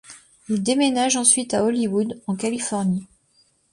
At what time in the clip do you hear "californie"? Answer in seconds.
2.35-3.05